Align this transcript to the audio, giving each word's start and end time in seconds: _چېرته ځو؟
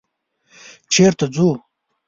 _چېرته 0.91 1.25
ځو؟ 1.33 1.49